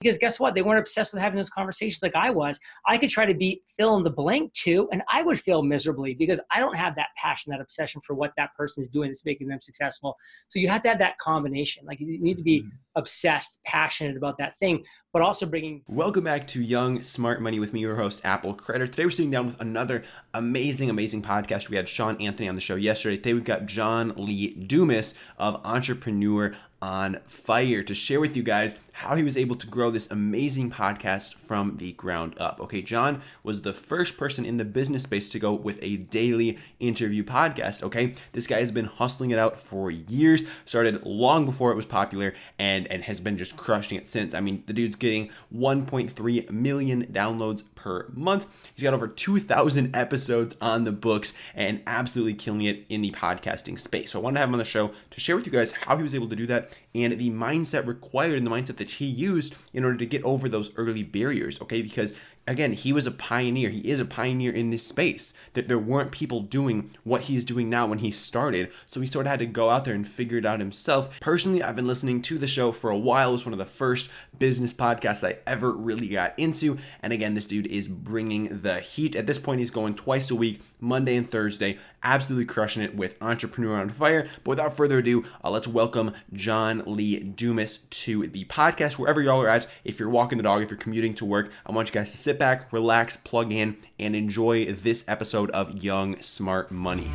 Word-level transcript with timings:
because 0.00 0.16
guess 0.16 0.40
what? 0.40 0.54
They 0.54 0.62
weren't 0.62 0.78
obsessed 0.78 1.12
with 1.12 1.22
having 1.22 1.36
those 1.36 1.50
conversations 1.50 2.02
like 2.02 2.14
I 2.14 2.30
was. 2.30 2.58
I 2.86 2.96
could 2.96 3.10
try 3.10 3.26
to 3.26 3.34
be 3.34 3.62
fill 3.76 3.96
in 3.96 4.02
the 4.02 4.10
blank 4.10 4.52
too, 4.54 4.88
and 4.92 5.02
I 5.10 5.22
would 5.22 5.38
fail 5.38 5.62
miserably 5.62 6.14
because 6.14 6.40
I 6.50 6.58
don't 6.58 6.76
have 6.76 6.94
that 6.94 7.08
passion, 7.16 7.50
that 7.50 7.60
obsession 7.60 8.00
for 8.06 8.14
what 8.14 8.32
that 8.38 8.54
person 8.56 8.80
is 8.80 8.88
doing 8.88 9.10
that's 9.10 9.26
making 9.26 9.48
them 9.48 9.60
successful. 9.60 10.16
So 10.48 10.58
you 10.58 10.68
have 10.68 10.80
to 10.82 10.88
have 10.88 10.98
that 11.00 11.18
combination. 11.18 11.84
Like 11.86 12.00
you 12.00 12.18
need 12.20 12.38
to 12.38 12.42
be 12.42 12.60
mm-hmm. 12.60 12.68
obsessed, 12.96 13.58
passionate 13.66 14.16
about 14.16 14.38
that 14.38 14.56
thing, 14.56 14.84
but 15.12 15.20
also 15.20 15.44
bringing. 15.44 15.82
Welcome 15.86 16.24
back 16.24 16.46
to 16.48 16.62
Young 16.62 17.02
Smart 17.02 17.42
Money 17.42 17.60
with 17.60 17.74
me, 17.74 17.80
your 17.80 17.96
host, 17.96 18.22
Apple 18.24 18.54
Credit. 18.54 18.90
Today 18.90 19.04
we're 19.04 19.10
sitting 19.10 19.30
down 19.30 19.46
with 19.46 19.60
another 19.60 20.02
amazing, 20.32 20.88
amazing 20.88 21.22
podcast. 21.22 21.68
We 21.68 21.76
had 21.76 21.88
Sean 21.88 22.18
Anthony 22.22 22.48
on 22.48 22.54
the 22.54 22.60
show 22.62 22.76
yesterday. 22.76 23.16
Today 23.16 23.34
we've 23.34 23.44
got 23.44 23.66
John 23.66 24.14
Lee 24.16 24.54
Dumas 24.54 25.14
of 25.36 25.60
Entrepreneur 25.62 26.54
on 26.82 27.18
fire 27.26 27.82
to 27.82 27.94
share 27.94 28.20
with 28.20 28.36
you 28.36 28.42
guys 28.42 28.78
how 28.92 29.16
he 29.16 29.22
was 29.22 29.36
able 29.36 29.56
to 29.56 29.66
grow 29.66 29.90
this 29.90 30.10
amazing 30.10 30.70
podcast 30.70 31.34
from 31.34 31.76
the 31.78 31.92
ground 31.92 32.34
up. 32.38 32.60
Okay, 32.60 32.82
John 32.82 33.22
was 33.42 33.62
the 33.62 33.72
first 33.72 34.18
person 34.18 34.44
in 34.44 34.56
the 34.56 34.64
business 34.64 35.04
space 35.04 35.28
to 35.30 35.38
go 35.38 35.52
with 35.52 35.78
a 35.82 35.96
daily 35.96 36.58
interview 36.80 37.24
podcast. 37.24 37.82
Okay, 37.82 38.14
this 38.32 38.46
guy 38.46 38.60
has 38.60 38.70
been 38.70 38.86
hustling 38.86 39.30
it 39.30 39.38
out 39.38 39.58
for 39.58 39.90
years, 39.90 40.44
started 40.66 41.04
long 41.06 41.46
before 41.46 41.72
it 41.72 41.76
was 41.76 41.86
popular, 41.86 42.34
and 42.58 42.86
and 42.88 43.04
has 43.04 43.20
been 43.20 43.38
just 43.38 43.56
crushing 43.56 43.96
it 43.96 44.06
since. 44.06 44.34
I 44.34 44.40
mean, 44.40 44.64
the 44.66 44.72
dude's 44.72 44.96
getting 44.96 45.30
1.3 45.54 46.50
million 46.50 47.06
downloads 47.06 47.62
per 47.74 48.06
month. 48.12 48.46
He's 48.74 48.82
got 48.82 48.94
over 48.94 49.08
2,000 49.08 49.96
episodes 49.96 50.56
on 50.60 50.84
the 50.84 50.92
books 50.92 51.32
and 51.54 51.82
absolutely 51.86 52.34
killing 52.34 52.62
it 52.62 52.84
in 52.88 53.00
the 53.00 53.10
podcasting 53.12 53.78
space. 53.78 54.10
So 54.10 54.20
I 54.20 54.22
wanted 54.22 54.34
to 54.34 54.40
have 54.40 54.48
him 54.48 54.54
on 54.54 54.58
the 54.58 54.64
show 54.64 54.92
to 55.10 55.20
share 55.20 55.36
with 55.36 55.46
you 55.46 55.52
guys 55.52 55.72
how 55.72 55.96
he 55.96 56.02
was 56.02 56.14
able 56.14 56.28
to 56.28 56.36
do 56.36 56.46
that 56.46 56.69
and 56.94 57.18
the 57.18 57.30
mindset 57.30 57.86
required 57.86 58.38
and 58.38 58.46
the 58.46 58.50
mindset 58.50 58.76
that 58.76 58.90
he 58.90 59.06
used 59.06 59.54
in 59.72 59.84
order 59.84 59.96
to 59.96 60.06
get 60.06 60.22
over 60.24 60.48
those 60.48 60.70
early 60.76 61.02
barriers, 61.02 61.60
okay? 61.60 61.82
Because 61.82 62.14
again, 62.46 62.72
he 62.72 62.92
was 62.92 63.06
a 63.06 63.12
pioneer. 63.12 63.70
He 63.70 63.80
is 63.80 64.00
a 64.00 64.04
pioneer 64.04 64.52
in 64.52 64.70
this 64.70 64.86
space. 64.86 65.34
That 65.54 65.68
there 65.68 65.78
weren't 65.78 66.12
people 66.12 66.40
doing 66.40 66.90
what 67.04 67.22
he's 67.22 67.44
doing 67.44 67.68
now 67.68 67.86
when 67.86 67.98
he 67.98 68.10
started. 68.10 68.70
So 68.86 69.00
he 69.00 69.06
sort 69.06 69.26
of 69.26 69.30
had 69.30 69.38
to 69.40 69.46
go 69.46 69.70
out 69.70 69.84
there 69.84 69.94
and 69.94 70.06
figure 70.06 70.38
it 70.38 70.46
out 70.46 70.60
himself. 70.60 71.20
Personally, 71.20 71.62
I've 71.62 71.76
been 71.76 71.86
listening 71.86 72.22
to 72.22 72.38
the 72.38 72.46
show 72.46 72.72
for 72.72 72.90
a 72.90 72.98
while. 72.98 73.30
It 73.30 73.32
was 73.32 73.46
one 73.46 73.52
of 73.52 73.58
the 73.58 73.66
first 73.66 74.10
business 74.38 74.72
podcasts 74.72 75.26
I 75.26 75.38
ever 75.46 75.72
really 75.72 76.08
got 76.08 76.34
into. 76.38 76.78
And 77.02 77.12
again, 77.12 77.34
this 77.34 77.46
dude 77.46 77.66
is 77.66 77.88
bringing 77.88 78.60
the 78.62 78.80
heat. 78.80 79.16
At 79.16 79.26
this 79.26 79.38
point, 79.38 79.60
he's 79.60 79.70
going 79.70 79.94
twice 79.94 80.30
a 80.30 80.34
week, 80.34 80.60
Monday 80.80 81.16
and 81.16 81.30
Thursday, 81.30 81.78
absolutely 82.02 82.46
crushing 82.46 82.82
it 82.82 82.94
with 82.94 83.16
Entrepreneur 83.20 83.76
on 83.76 83.90
Fire. 83.90 84.28
But 84.44 84.50
without 84.50 84.76
further 84.76 84.98
ado, 84.98 85.24
uh, 85.44 85.50
let's 85.50 85.68
welcome 85.68 86.14
John 86.32 86.82
Lee 86.86 87.20
Dumas 87.20 87.78
to 87.78 88.26
the 88.26 88.44
podcast, 88.46 88.94
wherever 88.94 89.20
y'all 89.20 89.42
are 89.42 89.48
at. 89.48 89.66
If 89.84 89.98
you're 89.98 90.08
walking 90.08 90.38
the 90.38 90.44
dog, 90.44 90.62
if 90.62 90.70
you're 90.70 90.78
commuting 90.78 91.14
to 91.14 91.24
work, 91.24 91.50
I 91.66 91.72
want 91.72 91.88
you 91.88 91.92
guys 91.92 92.10
to 92.12 92.16
sit 92.16 92.29
back, 92.38 92.72
relax, 92.72 93.16
plug 93.16 93.52
in, 93.52 93.76
and 93.98 94.14
enjoy 94.14 94.66
this 94.66 95.04
episode 95.08 95.50
of 95.50 95.82
Young 95.82 96.20
Smart 96.20 96.70
Money. 96.70 97.10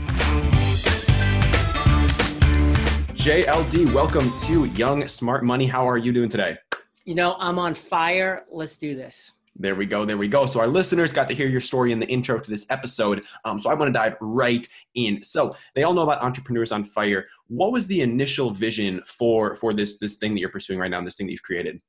JLD, 3.13 3.93
welcome 3.93 4.37
to 4.39 4.65
Young 4.65 5.07
Smart 5.07 5.43
Money. 5.43 5.65
How 5.65 5.87
are 5.89 5.97
you 5.97 6.13
doing 6.13 6.29
today? 6.29 6.57
You 7.05 7.15
know, 7.15 7.35
I'm 7.39 7.57
on 7.57 7.73
fire. 7.73 8.45
Let's 8.51 8.77
do 8.77 8.95
this. 8.95 9.31
There 9.57 9.73
we 9.73 9.85
go. 9.85 10.03
There 10.03 10.17
we 10.17 10.27
go. 10.27 10.45
So 10.45 10.59
our 10.59 10.67
listeners 10.67 11.13
got 11.13 11.29
to 11.29 11.33
hear 11.33 11.47
your 11.47 11.61
story 11.61 11.93
in 11.93 11.99
the 11.99 12.07
intro 12.07 12.37
to 12.39 12.49
this 12.49 12.65
episode. 12.69 13.23
Um, 13.45 13.59
so 13.59 13.69
I 13.69 13.73
want 13.73 13.87
to 13.87 13.93
dive 13.93 14.17
right 14.19 14.67
in. 14.95 15.23
So 15.23 15.55
they 15.75 15.83
all 15.83 15.93
know 15.93 16.01
about 16.01 16.21
entrepreneurs 16.21 16.73
on 16.73 16.83
fire. 16.83 17.25
What 17.47 17.71
was 17.71 17.87
the 17.87 18.01
initial 18.01 18.51
vision 18.51 19.01
for 19.05 19.55
for 19.55 19.73
this 19.73 19.97
this 19.97 20.17
thing 20.17 20.33
that 20.33 20.41
you're 20.41 20.49
pursuing 20.49 20.77
right 20.77 20.91
now, 20.91 20.97
and 20.97 21.07
this 21.07 21.15
thing 21.15 21.27
that 21.27 21.31
you've 21.31 21.41
created? 21.41 21.81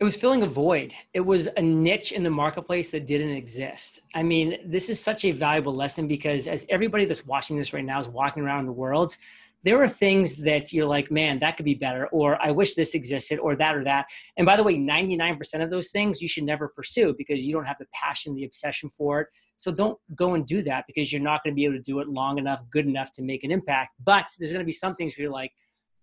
It 0.00 0.04
was 0.04 0.16
filling 0.16 0.42
a 0.42 0.46
void. 0.46 0.92
It 1.12 1.20
was 1.20 1.48
a 1.56 1.62
niche 1.62 2.12
in 2.12 2.24
the 2.24 2.30
marketplace 2.30 2.90
that 2.90 3.06
didn't 3.06 3.30
exist. 3.30 4.00
I 4.14 4.22
mean, 4.22 4.58
this 4.66 4.90
is 4.90 5.00
such 5.00 5.24
a 5.24 5.30
valuable 5.30 5.74
lesson 5.74 6.08
because 6.08 6.48
as 6.48 6.66
everybody 6.68 7.04
that's 7.04 7.24
watching 7.24 7.56
this 7.56 7.72
right 7.72 7.84
now 7.84 8.00
is 8.00 8.08
walking 8.08 8.42
around 8.42 8.64
the 8.64 8.72
world, 8.72 9.16
there 9.62 9.80
are 9.82 9.88
things 9.88 10.36
that 10.36 10.72
you're 10.74 10.86
like, 10.86 11.10
man, 11.10 11.38
that 11.38 11.56
could 11.56 11.64
be 11.64 11.74
better, 11.74 12.06
or 12.08 12.38
I 12.42 12.50
wish 12.50 12.74
this 12.74 12.94
existed, 12.94 13.38
or 13.38 13.56
that, 13.56 13.74
or 13.74 13.82
that. 13.84 14.04
And 14.36 14.44
by 14.44 14.56
the 14.56 14.62
way, 14.62 14.76
99% 14.76 15.62
of 15.62 15.70
those 15.70 15.90
things 15.90 16.20
you 16.20 16.28
should 16.28 16.44
never 16.44 16.68
pursue 16.68 17.14
because 17.16 17.46
you 17.46 17.54
don't 17.54 17.64
have 17.64 17.78
the 17.78 17.86
passion, 17.94 18.34
the 18.34 18.44
obsession 18.44 18.90
for 18.90 19.22
it. 19.22 19.28
So 19.56 19.72
don't 19.72 19.98
go 20.14 20.34
and 20.34 20.44
do 20.44 20.60
that 20.62 20.84
because 20.86 21.10
you're 21.10 21.22
not 21.22 21.42
going 21.42 21.52
to 21.52 21.56
be 21.56 21.64
able 21.64 21.76
to 21.76 21.82
do 21.82 22.00
it 22.00 22.08
long 22.08 22.36
enough, 22.36 22.60
good 22.70 22.86
enough 22.86 23.10
to 23.12 23.22
make 23.22 23.42
an 23.42 23.50
impact. 23.50 23.94
But 24.04 24.26
there's 24.38 24.50
going 24.50 24.60
to 24.60 24.66
be 24.66 24.72
some 24.72 24.94
things 24.96 25.16
where 25.16 25.22
you're 25.22 25.32
like, 25.32 25.52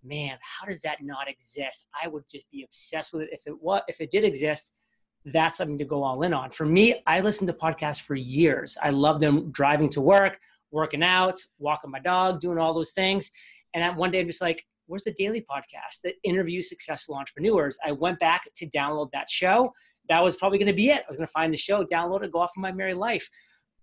man, 0.03 0.37
how 0.41 0.65
does 0.65 0.81
that 0.81 0.97
not 1.01 1.29
exist? 1.29 1.87
I 2.01 2.07
would 2.07 2.23
just 2.29 2.49
be 2.51 2.63
obsessed 2.63 3.13
with 3.13 3.23
it. 3.23 3.29
If 3.31 3.41
it 3.45 3.61
was, 3.61 3.81
if 3.87 4.01
it 4.01 4.09
did 4.09 4.23
exist, 4.23 4.73
that's 5.25 5.57
something 5.57 5.77
to 5.77 5.85
go 5.85 6.03
all 6.03 6.23
in 6.23 6.33
on. 6.33 6.49
For 6.51 6.65
me, 6.65 7.01
I 7.05 7.19
listened 7.21 7.47
to 7.47 7.53
podcasts 7.53 8.01
for 8.01 8.15
years. 8.15 8.77
I 8.81 8.89
love 8.89 9.19
them 9.19 9.51
driving 9.51 9.89
to 9.89 10.01
work, 10.01 10.39
working 10.71 11.03
out, 11.03 11.39
walking 11.59 11.91
my 11.91 11.99
dog, 11.99 12.39
doing 12.39 12.57
all 12.57 12.73
those 12.73 12.91
things. 12.91 13.31
And 13.73 13.95
one 13.97 14.11
day 14.11 14.19
I'm 14.19 14.27
just 14.27 14.41
like, 14.41 14.65
where's 14.87 15.03
the 15.03 15.13
daily 15.13 15.41
podcast 15.41 16.01
that 16.03 16.15
interviews 16.23 16.67
successful 16.67 17.15
entrepreneurs? 17.15 17.77
I 17.85 17.91
went 17.91 18.19
back 18.19 18.43
to 18.55 18.69
download 18.69 19.11
that 19.11 19.29
show. 19.29 19.71
That 20.09 20.23
was 20.23 20.35
probably 20.35 20.57
going 20.57 20.67
to 20.67 20.73
be 20.73 20.89
it. 20.89 21.03
I 21.03 21.05
was 21.07 21.17
going 21.17 21.27
to 21.27 21.31
find 21.31 21.53
the 21.53 21.57
show, 21.57 21.83
download 21.85 22.23
it, 22.23 22.31
go 22.31 22.39
off 22.39 22.51
on 22.57 22.61
my 22.61 22.71
merry 22.71 22.95
life 22.95 23.29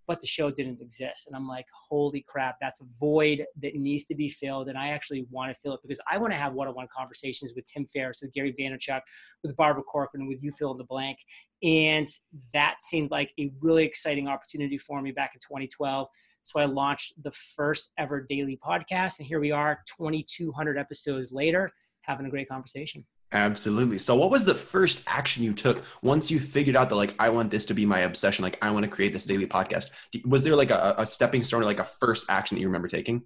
but 0.08 0.18
the 0.18 0.26
show 0.26 0.50
didn't 0.50 0.80
exist. 0.80 1.26
And 1.26 1.36
I'm 1.36 1.46
like, 1.46 1.66
holy 1.88 2.24
crap, 2.26 2.56
that's 2.60 2.80
a 2.80 2.84
void 2.98 3.44
that 3.62 3.74
needs 3.74 4.06
to 4.06 4.14
be 4.14 4.28
filled. 4.30 4.68
And 4.68 4.78
I 4.78 4.88
actually 4.88 5.26
want 5.30 5.54
to 5.54 5.60
fill 5.60 5.74
it 5.74 5.80
because 5.82 6.00
I 6.10 6.16
want 6.16 6.32
to 6.32 6.38
have 6.38 6.54
one 6.54 6.66
on 6.66 6.74
one 6.74 6.88
conversations 6.92 7.52
with 7.54 7.66
Tim 7.66 7.86
Ferriss, 7.86 8.20
with 8.22 8.32
Gary 8.32 8.54
Vaynerchuk, 8.58 9.02
with 9.44 9.54
Barbara 9.54 9.82
Corcoran, 9.82 10.26
with 10.26 10.42
you 10.42 10.50
fill 10.50 10.72
in 10.72 10.78
the 10.78 10.84
blank. 10.84 11.18
And 11.62 12.08
that 12.54 12.80
seemed 12.80 13.10
like 13.10 13.30
a 13.38 13.52
really 13.60 13.84
exciting 13.84 14.26
opportunity 14.26 14.78
for 14.78 15.00
me 15.02 15.12
back 15.12 15.32
in 15.34 15.40
2012. 15.40 16.08
So 16.42 16.58
I 16.58 16.64
launched 16.64 17.12
the 17.22 17.32
first 17.32 17.90
ever 17.98 18.24
daily 18.26 18.58
podcast. 18.66 19.18
And 19.18 19.28
here 19.28 19.40
we 19.40 19.52
are, 19.52 19.80
2,200 19.98 20.78
episodes 20.78 21.32
later, 21.32 21.70
having 22.00 22.24
a 22.24 22.30
great 22.30 22.48
conversation. 22.48 23.04
Absolutely. 23.32 23.98
So 23.98 24.16
what 24.16 24.30
was 24.30 24.46
the 24.46 24.54
first 24.54 25.02
action 25.06 25.42
you 25.42 25.52
took 25.52 25.82
once 26.02 26.30
you 26.30 26.40
figured 26.40 26.76
out 26.76 26.88
that 26.88 26.94
like 26.94 27.14
I 27.18 27.28
want 27.28 27.50
this 27.50 27.66
to 27.66 27.74
be 27.74 27.84
my 27.84 28.00
obsession, 28.00 28.42
like 28.42 28.58
I 28.62 28.70
want 28.70 28.84
to 28.84 28.90
create 28.90 29.12
this 29.12 29.26
daily 29.26 29.46
podcast? 29.46 29.90
Was 30.24 30.42
there 30.42 30.56
like 30.56 30.70
a, 30.70 30.94
a 30.96 31.06
stepping 31.06 31.42
stone 31.42 31.62
or 31.62 31.66
like 31.66 31.78
a 31.80 31.84
first 31.84 32.26
action 32.30 32.56
that 32.56 32.62
you 32.62 32.68
remember 32.68 32.88
taking? 32.88 33.22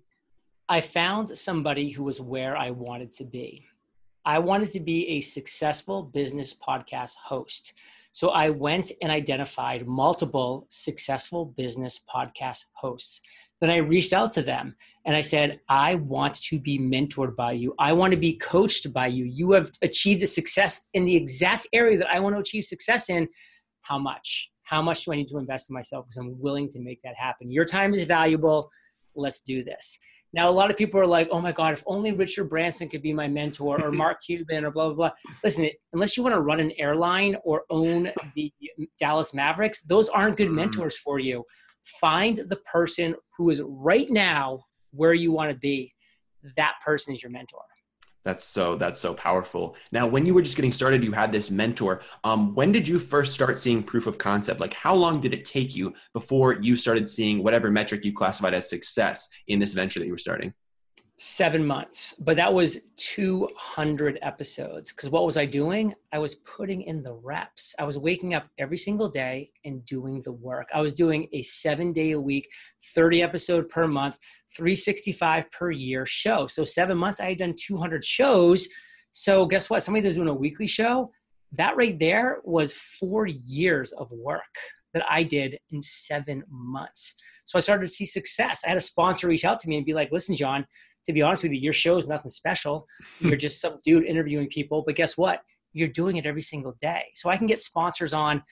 I 0.68 0.80
found 0.80 1.36
somebody 1.38 1.91
who 1.91 2.02
was 2.02 2.20
where 2.20 2.56
I 2.56 2.70
wanted 2.70 3.12
to 3.14 3.24
be. 3.24 3.66
I 4.24 4.38
wanted 4.38 4.70
to 4.72 4.80
be 4.80 5.08
a 5.08 5.20
successful 5.20 6.02
business 6.02 6.54
podcast 6.54 7.14
host. 7.16 7.74
So 8.12 8.28
I 8.28 8.50
went 8.50 8.92
and 9.00 9.10
identified 9.10 9.86
multiple 9.86 10.66
successful 10.70 11.46
business 11.46 11.98
podcast 12.14 12.64
hosts 12.74 13.20
then 13.62 13.70
I 13.70 13.76
reached 13.76 14.12
out 14.12 14.32
to 14.32 14.42
them 14.42 14.74
and 15.06 15.14
I 15.14 15.20
said, 15.20 15.60
I 15.68 15.94
want 15.94 16.34
to 16.42 16.58
be 16.58 16.80
mentored 16.80 17.36
by 17.36 17.52
you. 17.52 17.76
I 17.78 17.92
want 17.92 18.10
to 18.10 18.16
be 18.16 18.32
coached 18.32 18.92
by 18.92 19.06
you. 19.06 19.24
You 19.24 19.52
have 19.52 19.70
achieved 19.82 20.20
the 20.20 20.26
success 20.26 20.88
in 20.94 21.04
the 21.04 21.14
exact 21.14 21.68
area 21.72 21.96
that 21.98 22.10
I 22.12 22.18
want 22.18 22.34
to 22.34 22.40
achieve 22.40 22.64
success 22.64 23.08
in. 23.08 23.28
How 23.82 24.00
much? 24.00 24.50
How 24.64 24.82
much 24.82 25.04
do 25.04 25.12
I 25.12 25.16
need 25.16 25.28
to 25.28 25.38
invest 25.38 25.70
in 25.70 25.74
myself? 25.74 26.06
Because 26.06 26.16
I'm 26.16 26.40
willing 26.40 26.68
to 26.70 26.80
make 26.80 27.00
that 27.04 27.14
happen. 27.16 27.52
Your 27.52 27.64
time 27.64 27.94
is 27.94 28.02
valuable. 28.02 28.68
Let's 29.14 29.38
do 29.38 29.62
this. 29.62 29.96
Now, 30.34 30.48
a 30.48 30.50
lot 30.50 30.70
of 30.70 30.76
people 30.76 30.98
are 30.98 31.06
like, 31.06 31.28
oh 31.31 31.41
my 31.41 31.53
God, 31.53 31.75
if 31.75 31.82
only 31.87 32.12
Richard 32.12 32.48
Branson 32.48 32.88
could 32.88 33.03
be 33.03 33.12
my 33.12 33.28
mentor 33.28 33.84
or 33.84 33.93
Mark 33.93 34.22
Cuban 34.26 34.65
or 34.65 34.70
blah, 34.70 34.87
blah, 34.87 34.94
blah. 34.94 35.10
Listen, 35.44 35.69
unless 35.93 36.16
you 36.16 36.22
want 36.22 36.34
to 36.34 36.41
run 36.41 36.59
an 36.60 36.72
airline 36.78 37.37
or 37.44 37.65
own 37.69 38.10
the 38.34 38.53
Dallas 38.98 39.34
Mavericks, 39.34 39.82
those 39.82 40.09
aren't 40.09 40.37
good 40.37 40.47
mm-hmm. 40.47 40.56
mentors 40.56 40.97
for 40.97 41.19
you 41.19 41.44
find 41.84 42.44
the 42.48 42.56
person 42.56 43.15
who 43.37 43.50
is 43.50 43.62
right 43.65 44.10
now 44.10 44.65
where 44.92 45.15
you 45.15 45.32
want 45.32 45.50
to 45.50 45.56
be 45.56 45.92
that 46.56 46.75
person 46.84 47.15
is 47.15 47.22
your 47.22 47.31
mentor 47.31 47.62
that's 48.25 48.44
so 48.44 48.77
that's 48.77 48.99
so 48.99 49.15
powerful. 49.15 49.77
Now 49.91 50.06
when 50.06 50.25
you 50.27 50.34
were 50.34 50.43
just 50.43 50.56
getting 50.56 50.72
started 50.72 51.05
you 51.05 51.12
had 51.12 51.33
this 51.33 51.50
mentor. 51.50 52.03
Um, 52.25 52.55
when 52.55 52.72
did 52.72 52.87
you 52.87 52.99
first 52.99 53.33
start 53.33 53.59
seeing 53.59 53.83
proof 53.83 54.07
of 54.07 54.19
concept? 54.19 54.60
Like 54.60 54.74
how 54.74 54.95
long 54.95 55.21
did 55.21 55.34
it 55.34 55.45
take 55.45 55.74
you 55.74 55.95
before 56.13 56.54
you 56.54 56.77
started 56.77 57.09
seeing 57.09 57.42
whatever 57.42 57.71
metric 57.71 58.04
you 58.04 58.13
classified 58.13 58.54
as 58.54 58.69
success 58.69 59.28
in 59.48 59.59
this 59.59 59.74
venture 59.74 60.01
that 60.01 60.07
you 60.07 60.13
were 60.13 60.19
starting 60.19 60.54
seven 61.18 61.64
months, 61.64 62.14
but 62.18 62.36
that 62.36 62.53
was 62.53 62.78
200 62.97 64.18
episodes. 64.22 64.92
Because 64.92 65.10
what 65.10 65.24
was 65.24 65.36
I 65.36 65.47
doing? 65.47 65.94
I 66.12 66.18
was 66.18 66.34
putting 66.36 66.82
in 66.82 67.03
the 67.03 67.14
reps. 67.14 67.74
I 67.78 67.84
was 67.84 67.97
waking 67.97 68.34
up 68.34 68.47
every 68.59 68.76
single 68.76 69.09
day 69.09 69.50
and 69.64 69.84
doing 69.86 70.22
the 70.22 70.32
work. 70.32 70.66
I 70.74 70.80
was 70.80 70.94
doing 70.94 71.28
a 71.32 71.42
seven 71.42 71.92
day 71.92 72.12
a 72.12 72.20
week, 72.20 72.48
30 72.94 73.22
episode 73.22 73.68
per 73.68 73.86
month, 73.86 74.18
365 74.56 75.50
per 75.53 75.70
year 75.70 76.04
show. 76.06 76.47
So 76.47 76.64
seven 76.64 76.98
months, 76.98 77.20
I 77.20 77.30
had 77.30 77.38
done 77.38 77.54
200 77.56 78.04
shows. 78.04 78.68
So 79.12 79.47
guess 79.47 79.70
what? 79.70 79.82
Somebody 79.82 80.03
that 80.03 80.08
was 80.08 80.16
doing 80.16 80.28
a 80.28 80.34
weekly 80.34 80.66
show, 80.66 81.12
that 81.53 81.76
right 81.76 81.98
there 81.98 82.41
was 82.44 82.72
four 82.72 83.26
years 83.26 83.92
of 83.92 84.10
work 84.10 84.42
that 84.94 85.04
I 85.08 85.22
did 85.22 85.58
in 85.70 85.80
seven 85.80 86.42
months. 86.48 87.15
So 87.44 87.58
I 87.58 87.60
started 87.60 87.88
to 87.88 87.94
see 87.94 88.06
success. 88.06 88.62
I 88.65 88.68
had 88.68 88.78
a 88.78 88.82
sponsor 88.82 89.28
reach 89.28 89.44
out 89.44 89.58
to 89.60 89.68
me 89.68 89.76
and 89.76 89.86
be 89.86 89.94
like, 89.94 90.12
listen, 90.12 90.36
John, 90.36 90.66
to 91.07 91.13
be 91.13 91.22
honest 91.22 91.43
with 91.43 91.53
you, 91.53 91.59
your 91.59 91.72
show 91.72 91.97
is 91.99 92.09
nothing 92.09 92.31
special. 92.31 92.87
You're 93.21 93.37
just 93.37 93.60
some 93.60 93.78
dude 93.84 94.04
interviewing 94.04 94.49
people. 94.49 94.83
But 94.87 94.97
guess 94.97 95.16
what? 95.16 95.43
you're 95.72 95.89
doing 95.89 96.16
it 96.16 96.27
every 96.27 96.43
single 96.43 96.75
day. 96.81 97.04
So 97.15 97.31
I 97.31 97.37
can 97.37 97.47
get 97.47 97.59
sponsors 97.59 98.15
on 98.15 98.43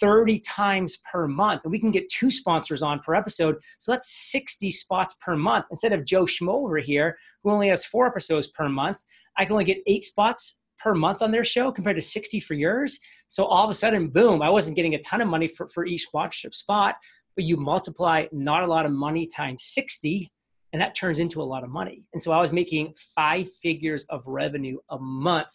30 0.00 0.40
times 0.40 0.98
per 1.10 1.26
month, 1.28 1.62
and 1.64 1.70
we 1.70 1.78
can 1.78 1.90
get 1.90 2.08
two 2.08 2.30
sponsors 2.30 2.82
on 2.82 3.00
per 3.00 3.14
episode. 3.14 3.56
So 3.78 3.92
that's 3.92 4.30
60 4.32 4.70
spots 4.70 5.14
per 5.20 5.36
month. 5.36 5.66
Instead 5.70 5.92
of 5.92 6.04
Joe 6.04 6.24
Schmo 6.24 6.64
over 6.64 6.78
here, 6.78 7.16
who 7.42 7.50
only 7.50 7.68
has 7.68 7.84
four 7.84 8.06
episodes 8.06 8.48
per 8.48 8.68
month, 8.68 9.02
I 9.36 9.44
can 9.44 9.52
only 9.52 9.64
get 9.64 9.82
eight 9.86 10.04
spots 10.04 10.58
per 10.78 10.94
month 10.94 11.22
on 11.22 11.30
their 11.30 11.44
show 11.44 11.70
compared 11.70 11.96
to 11.96 12.02
60 12.02 12.40
for 12.40 12.54
yours. 12.54 12.98
So 13.28 13.44
all 13.44 13.64
of 13.64 13.70
a 13.70 13.74
sudden, 13.74 14.08
boom, 14.08 14.42
I 14.42 14.50
wasn't 14.50 14.76
getting 14.76 14.94
a 14.94 15.02
ton 15.02 15.20
of 15.20 15.28
money 15.28 15.48
for, 15.48 15.68
for 15.68 15.86
each 15.86 16.02
sponsorship 16.02 16.54
spot, 16.54 16.96
but 17.36 17.44
you 17.44 17.56
multiply 17.56 18.26
not 18.32 18.62
a 18.64 18.66
lot 18.66 18.84
of 18.84 18.92
money 18.92 19.26
times 19.26 19.64
60 19.64 20.31
and 20.72 20.80
that 20.80 20.94
turns 20.94 21.20
into 21.20 21.42
a 21.42 21.44
lot 21.44 21.64
of 21.64 21.70
money. 21.70 22.04
And 22.12 22.22
so 22.22 22.32
I 22.32 22.40
was 22.40 22.52
making 22.52 22.94
five 23.14 23.48
figures 23.62 24.04
of 24.04 24.26
revenue 24.26 24.78
a 24.90 24.98
month 24.98 25.52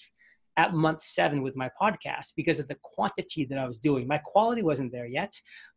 at 0.57 0.73
month 0.73 1.01
seven 1.01 1.43
with 1.43 1.55
my 1.55 1.69
podcast 1.79 2.33
because 2.35 2.59
of 2.59 2.67
the 2.67 2.77
quantity 2.81 3.45
that 3.45 3.59
I 3.59 3.65
was 3.65 3.77
doing. 3.79 4.07
My 4.07 4.19
quality 4.23 4.63
wasn't 4.63 4.91
there 4.91 5.05
yet, 5.05 5.31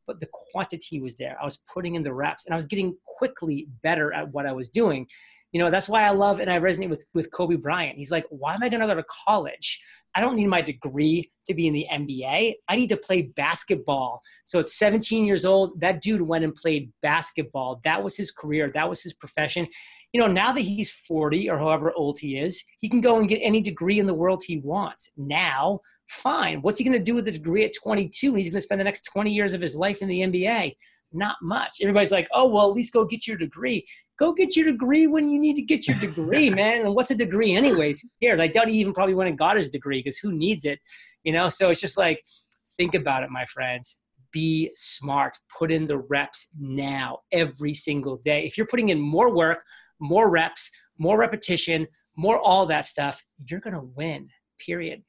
but 0.07 0.21
the 0.21 0.29
quantity 0.33 1.01
was 1.01 1.17
there. 1.17 1.37
I 1.41 1.45
was 1.45 1.59
putting 1.73 1.95
in 1.95 2.03
the 2.03 2.13
reps 2.13 2.47
and 2.47 2.55
I 2.55 2.57
was 2.57 2.67
getting 2.67 2.97
quickly 3.19 3.69
better 3.83 4.13
at 4.13 4.33
what 4.33 4.47
I 4.47 4.53
was 4.53 4.71
doing. 4.71 5.07
You 5.53 5.61
know, 5.61 5.71
that's 5.71 5.89
why 5.89 6.05
I 6.05 6.11
love 6.11 6.41
and 6.41 6.51
I 6.51 6.59
resonate 6.59 6.91
with, 6.91 7.05
with 7.15 7.33
Kobe 7.33 7.57
Bryant. 7.57 7.97
He's 7.97 8.11
like, 8.11 8.27
why 8.31 8.55
am 8.55 8.63
I 8.63 8.69
going 8.69 8.81
to 8.81 8.87
go 8.87 8.95
to 8.95 9.05
college? 9.27 9.81
I 10.15 10.21
don't 10.21 10.37
need 10.37 10.47
my 10.47 10.63
degree 10.63 11.31
to 11.47 11.55
be 11.55 11.67
in 11.67 11.73
the 11.73 11.87
NBA. 11.93 12.55
I 12.69 12.77
need 12.77 12.89
to 12.89 12.97
play 12.97 13.23
basketball. 13.23 14.21
So 14.45 14.59
at 14.59 14.67
17 14.67 15.25
years 15.25 15.45
old, 15.45 15.81
that 15.81 16.01
dude 16.01 16.23
went 16.23 16.45
and 16.45 16.55
played 16.55 16.93
basketball. 17.01 17.81
That 17.85 18.03
was 18.03 18.17
his 18.17 18.31
career, 18.31 18.71
that 18.75 18.89
was 18.89 19.03
his 19.03 19.15
profession 19.15 19.69
you 20.13 20.21
know, 20.21 20.27
now 20.27 20.53
that 20.53 20.61
he's 20.61 20.91
40 20.91 21.49
or 21.49 21.59
however 21.59 21.93
old 21.95 22.19
he 22.19 22.39
is, 22.39 22.65
he 22.81 22.89
can 22.89 23.01
go 23.01 23.19
and 23.19 23.29
get 23.29 23.41
any 23.43 23.61
degree 23.61 23.99
in 23.99 24.07
the 24.07 24.15
world 24.15 24.43
he 24.45 24.59
wants. 24.59 25.09
Now, 25.17 25.81
fine. 26.09 26.63
What's 26.63 26.79
he 26.79 26.85
going 26.85 26.99
to 26.99 27.05
do 27.05 27.15
with 27.15 27.29
a 27.29 27.33
degree 27.33 27.65
at 27.65 27.75
22? 27.81 28.35
He's 28.35 28.49
going 28.49 28.61
to 28.61 28.61
spend 28.61 28.81
the 28.81 28.85
next 28.85 29.03
20 29.13 29.33
years 29.33 29.53
of 29.53 29.61
his 29.61 29.77
life 29.77 30.03
in 30.03 30.09
the 30.09 30.21
NBA. 30.21 30.75
Not 31.13 31.37
much. 31.43 31.79
Everybody's 31.81 32.13
like, 32.13 32.29
oh, 32.33 32.49
well, 32.49 32.69
at 32.69 32.75
least 32.75 32.93
go 32.93 33.05
get 33.05 33.27
your 33.27 33.37
degree. 33.37 33.87
Go 34.21 34.33
get 34.33 34.55
your 34.55 34.67
degree 34.67 35.09
when 35.09 35.29
you 35.29 35.41
need 35.41 35.57
to 35.57 35.63
get 35.63 35.89
your 35.89 35.97
degree, 35.99 36.51
man. 36.63 36.85
And 36.85 36.95
what's 36.95 37.11
a 37.11 37.17
degree, 37.17 37.57
anyways? 37.57 38.05
Here, 38.21 38.41
I 38.41 38.47
doubt 38.47 38.69
he 38.69 38.79
even 38.79 38.95
probably 38.95 39.15
went 39.15 39.31
and 39.31 39.39
got 39.39 39.57
his 39.57 39.69
degree 39.69 40.01
because 40.01 40.19
who 40.19 40.31
needs 40.31 40.65
it? 40.65 40.79
You 41.25 41.33
know, 41.33 41.49
so 41.49 41.71
it's 41.71 41.81
just 41.81 41.99
like, 41.99 42.23
think 42.77 42.95
about 42.95 43.25
it, 43.25 43.31
my 43.31 43.45
friends 43.47 43.99
be 44.33 44.71
smart. 44.77 45.37
Put 45.59 45.73
in 45.73 45.87
the 45.87 45.99
reps 45.99 46.47
now, 46.57 47.19
every 47.33 47.75
single 47.75 48.19
day. 48.19 48.47
If 48.47 48.57
you're 48.57 48.69
putting 48.69 48.91
in 48.91 49.01
more 49.01 49.35
work 49.35 49.59
more 50.01 50.31
reps, 50.31 50.71
more 50.99 51.19
repetition, 51.19 51.87
more 52.17 52.39
all 52.39 52.67
that 52.67 52.85
stuff, 52.85 53.23
you're 53.47 53.61
going 53.61 53.75
to 53.75 53.89
win, 53.95 54.29
period. 54.59 55.03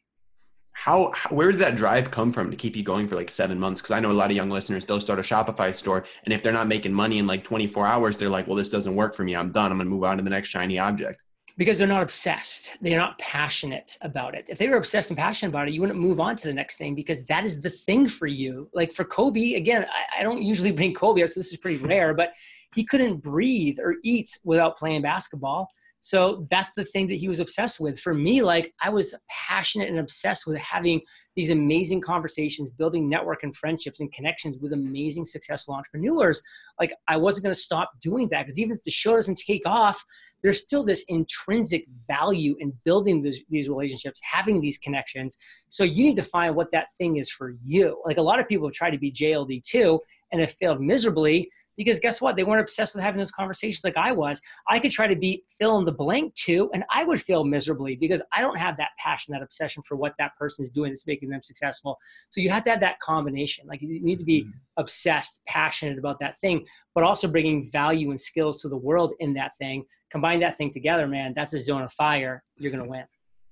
How, 0.73 1.12
how, 1.13 1.35
where 1.35 1.51
did 1.51 1.62
that 1.62 1.75
drive 1.75 2.12
come 2.12 2.31
from 2.31 2.50
to 2.50 2.57
keep 2.57 2.75
you 2.75 2.83
going 2.83 3.07
for 3.07 3.15
like 3.15 3.29
seven 3.29 3.59
months? 3.59 3.81
Because 3.81 3.91
I 3.91 4.00
know 4.00 4.12
a 4.12 4.13
lot 4.13 4.31
of 4.31 4.35
young 4.35 4.50
listeners, 4.50 4.85
they'll 4.85 5.00
start 5.00 5.19
a 5.19 5.21
Shopify 5.21 5.75
store, 5.75 6.06
and 6.25 6.33
if 6.33 6.41
they're 6.41 6.53
not 6.53 6.68
making 6.68 6.94
money 6.94 7.19
in 7.19 7.27
like 7.27 7.44
24 7.44 7.85
hours, 7.85 8.18
they're 8.18 8.29
like, 8.29 8.47
well, 8.47 8.56
this 8.56 8.69
doesn't 8.69 8.95
work 8.95 9.13
for 9.13 9.23
me. 9.23 9.35
I'm 9.35 9.51
done. 9.51 9.71
I'm 9.71 9.77
going 9.77 9.88
to 9.88 9.94
move 9.94 10.03
on 10.03 10.18
to 10.18 10.23
the 10.23 10.29
next 10.29 10.50
shiny 10.50 10.79
object. 10.79 11.21
Because 11.57 11.77
they're 11.77 11.88
not 11.88 12.01
obsessed. 12.01 12.77
They're 12.81 12.97
not 12.97 13.19
passionate 13.19 13.97
about 14.01 14.33
it. 14.33 14.45
If 14.50 14.57
they 14.57 14.69
were 14.69 14.77
obsessed 14.77 15.12
and 15.12 15.18
passionate 15.18 15.50
about 15.50 15.68
it, 15.68 15.73
you 15.73 15.81
wouldn't 15.81 16.00
move 16.00 16.19
on 16.19 16.35
to 16.38 16.47
the 16.47 16.53
next 16.53 16.77
thing 16.77 16.95
because 16.95 17.24
that 17.25 17.44
is 17.44 17.59
the 17.62 17.69
thing 17.69 18.07
for 18.07 18.25
you. 18.25 18.69
Like 18.74 18.91
for 18.91 19.03
Kobe, 19.03 19.53
again, 19.53 19.85
I, 19.85 20.21
I 20.21 20.24
don't 20.24 20.41
usually 20.41 20.71
bring 20.71 20.94
Kobe, 20.94 21.25
so 21.27 21.39
this 21.39 21.51
is 21.51 21.57
pretty 21.57 21.83
rare, 21.83 22.13
but 22.13 22.31
he 22.74 22.85
couldn't 22.85 23.17
breathe 23.17 23.77
or 23.79 23.95
eat 24.03 24.39
without 24.44 24.77
playing 24.77 25.01
basketball. 25.01 25.69
So 26.01 26.45
that's 26.50 26.74
the 26.74 26.83
thing 26.83 27.07
that 27.07 27.15
he 27.19 27.27
was 27.27 27.39
obsessed 27.39 27.80
with. 27.80 28.00
For 28.00 28.13
me, 28.13 28.42
like 28.42 28.74
I 28.81 28.89
was 28.89 29.15
passionate 29.30 29.88
and 29.88 30.00
obsessed 30.00 30.48
with 30.48 30.59
having 30.59 31.01
these 31.36 31.51
amazing 31.51 32.01
conversations, 32.01 32.71
building 32.71 33.07
network 33.07 33.44
and 33.44 33.56
friendships 33.56 34.00
and 34.00 34.12
connections 34.12 34.57
with 34.57 34.74
amazing 34.74 35.25
successful 35.25 35.75
entrepreneurs. 35.75 36.42
Like 36.80 36.92
I 37.07 37.18
wasn't 37.18 37.44
going 37.44 37.53
to 37.53 37.59
stop 37.59 37.92
doing 38.01 38.27
that 38.30 38.44
because 38.44 38.59
even 38.59 38.75
if 38.75 38.83
the 38.83 38.92
show 38.92 39.15
doesn't 39.15 39.38
take 39.38 39.62
off, 39.68 40.03
there's 40.42 40.59
still 40.59 40.83
this 40.83 41.06
intrinsic 41.07 41.86
value 42.07 42.56
in 42.59 42.74
building 42.83 43.21
this, 43.21 43.39
these 43.50 43.69
relationships, 43.69 44.19
having 44.24 44.59
these 44.59 44.80
connections. 44.80 45.38
So 45.69 45.83
you 45.83 46.03
need 46.03 46.15
to 46.15 46.24
find 46.24 46.56
what 46.56 46.71
that 46.71 46.88
thing 46.98 47.18
is 47.18 47.30
for 47.30 47.53
you. 47.62 48.01
Like 48.06 48.18
a 48.18 48.24
lot 48.24 48.39
of 48.39 48.48
people 48.48 48.68
have 48.68 48.74
tried 48.74 48.92
to 48.92 48.98
be 48.98 49.12
JLD 49.12 49.62
too 49.62 50.01
and 50.31 50.42
have 50.42 50.51
failed 50.51 50.81
miserably 50.81 51.50
because 51.77 52.00
guess 52.00 52.21
what? 52.21 52.35
They 52.35 52.44
weren't 52.44 52.62
obsessed 52.62 52.95
with 52.95 53.03
having 53.03 53.19
those 53.19 53.31
conversations 53.31 53.83
like 53.83 53.97
I 53.97 54.12
was. 54.12 54.41
I 54.69 54.79
could 54.79 54.91
try 54.91 55.07
to 55.07 55.15
be 55.15 55.44
fill 55.50 55.77
in 55.79 55.85
the 55.85 55.91
blank 55.91 56.33
too, 56.35 56.69
and 56.73 56.83
I 56.91 57.03
would 57.03 57.21
fail 57.21 57.44
miserably 57.44 57.95
because 57.95 58.21
I 58.33 58.41
don't 58.41 58.57
have 58.57 58.77
that 58.77 58.89
passion, 58.97 59.33
that 59.33 59.41
obsession 59.41 59.83
for 59.88 59.95
what 59.95 60.13
that 60.19 60.35
person 60.38 60.63
is 60.63 60.69
doing 60.69 60.91
that's 60.91 61.07
making 61.07 61.29
them 61.29 61.41
successful. 61.41 61.97
So 62.29 62.41
you 62.41 62.50
have 62.50 62.63
to 62.63 62.71
have 62.71 62.81
that 62.81 63.00
combination. 63.00 63.65
Like 63.68 63.81
you 63.81 64.01
need 64.01 64.19
to 64.19 64.25
be 64.25 64.41
mm-hmm. 64.41 64.51
obsessed, 64.77 65.41
passionate 65.47 65.97
about 65.97 66.19
that 66.19 66.38
thing, 66.39 66.65
but 66.94 67.03
also 67.03 67.27
bringing 67.27 67.69
value 67.71 68.09
and 68.09 68.19
skills 68.19 68.62
to 68.62 68.69
the 68.69 68.77
world 68.77 69.13
in 69.19 69.33
that 69.35 69.56
thing. 69.57 69.85
Combine 70.12 70.41
that 70.41 70.57
thing 70.57 70.71
together, 70.71 71.07
man. 71.07 71.33
That's 71.35 71.53
a 71.53 71.62
zone 71.62 71.83
of 71.83 71.94
fire. 71.94 72.44
You're 72.57 72.71
gonna 72.71 72.88
win. 72.88 73.06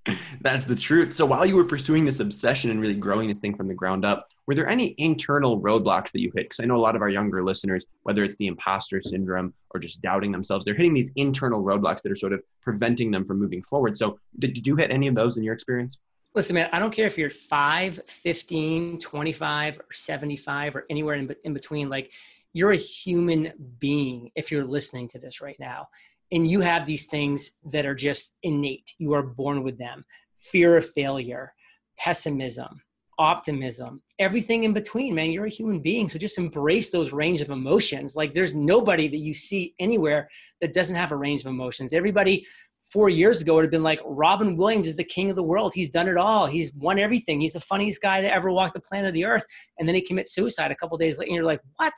That's 0.41 0.65
the 0.65 0.75
truth. 0.75 1.13
So 1.13 1.25
while 1.25 1.45
you 1.45 1.55
were 1.55 1.65
pursuing 1.65 2.05
this 2.05 2.19
obsession 2.19 2.71
and 2.71 2.79
really 2.79 2.95
growing 2.95 3.27
this 3.27 3.39
thing 3.39 3.55
from 3.55 3.67
the 3.67 3.73
ground 3.73 4.05
up, 4.05 4.29
were 4.47 4.55
there 4.55 4.67
any 4.67 4.95
internal 4.97 5.59
roadblocks 5.59 6.11
that 6.11 6.21
you 6.21 6.31
hit? 6.35 6.45
Because 6.45 6.59
I 6.59 6.65
know 6.65 6.75
a 6.75 6.81
lot 6.81 6.95
of 6.95 7.01
our 7.01 7.09
younger 7.09 7.43
listeners, 7.43 7.85
whether 8.03 8.23
it's 8.23 8.35
the 8.37 8.47
imposter 8.47 9.01
syndrome 9.01 9.53
or 9.71 9.79
just 9.79 10.01
doubting 10.01 10.31
themselves, 10.31 10.65
they're 10.65 10.73
hitting 10.73 10.93
these 10.93 11.11
internal 11.15 11.63
roadblocks 11.63 12.01
that 12.01 12.11
are 12.11 12.15
sort 12.15 12.33
of 12.33 12.41
preventing 12.61 13.11
them 13.11 13.25
from 13.25 13.39
moving 13.39 13.61
forward. 13.61 13.95
So 13.95 14.19
did 14.39 14.65
you 14.65 14.75
hit 14.75 14.91
any 14.91 15.07
of 15.07 15.15
those 15.15 15.37
in 15.37 15.43
your 15.43 15.53
experience? 15.53 15.99
Listen, 16.35 16.55
man, 16.55 16.69
I 16.71 16.79
don't 16.79 16.91
care 16.91 17.07
if 17.07 17.17
you're 17.17 17.29
5, 17.29 18.01
15, 18.07 18.99
25, 18.99 19.79
or 19.79 19.91
75, 19.91 20.75
or 20.75 20.85
anywhere 20.89 21.15
in, 21.15 21.35
in 21.43 21.53
between. 21.53 21.89
Like, 21.89 22.11
you're 22.53 22.71
a 22.71 22.77
human 22.77 23.53
being 23.79 24.31
if 24.35 24.51
you're 24.51 24.65
listening 24.65 25.07
to 25.09 25.19
this 25.19 25.41
right 25.41 25.59
now 25.59 25.87
and 26.31 26.49
you 26.49 26.61
have 26.61 26.85
these 26.85 27.07
things 27.07 27.51
that 27.65 27.85
are 27.85 27.95
just 27.95 28.33
innate. 28.43 28.93
You 28.97 29.13
are 29.13 29.23
born 29.23 29.63
with 29.63 29.77
them. 29.77 30.05
Fear 30.37 30.77
of 30.77 30.89
failure 30.89 31.53
pessimism 31.97 32.81
optimism 33.19 34.01
everything 34.19 34.65
in 34.65 34.73
between 34.73 35.15
man. 35.15 35.31
You're 35.31 35.45
a 35.45 35.49
human 35.49 35.79
being. 35.79 36.09
So 36.09 36.19
just 36.19 36.37
embrace 36.37 36.91
those 36.91 37.13
range 37.13 37.41
of 37.41 37.49
emotions. 37.49 38.15
Like 38.15 38.33
there's 38.33 38.53
nobody 38.53 39.07
that 39.07 39.17
you 39.17 39.33
see 39.33 39.73
anywhere 39.79 40.29
that 40.61 40.73
doesn't 40.73 40.95
have 40.95 41.11
a 41.11 41.15
range 41.15 41.41
of 41.41 41.47
emotions. 41.47 41.93
Everybody 41.93 42.45
four 42.91 43.09
years 43.09 43.41
ago 43.41 43.55
would 43.55 43.65
have 43.65 43.71
been 43.71 43.83
like 43.83 43.99
robin 44.05 44.55
williams 44.55 44.87
is 44.87 44.97
the 44.97 45.03
king 45.03 45.29
of 45.29 45.35
the 45.35 45.43
world. 45.43 45.73
He's 45.73 45.89
done 45.89 46.07
it 46.07 46.17
all. 46.17 46.47
He's 46.47 46.73
won 46.73 46.97
everything. 46.97 47.39
He's 47.39 47.53
the 47.53 47.59
funniest 47.59 48.01
guy 48.01 48.21
that 48.21 48.33
ever 48.33 48.51
walked 48.51 48.73
the 48.73 48.79
planet 48.79 49.09
of 49.09 49.13
the 49.13 49.25
earth. 49.25 49.45
And 49.77 49.87
then 49.87 49.95
he 49.95 50.01
commits 50.01 50.33
suicide 50.33 50.71
a 50.71 50.75
couple 50.75 50.97
days 50.97 51.17
later 51.17 51.29
and 51.29 51.35
you're 51.35 51.45
like 51.45 51.61
what 51.75 51.93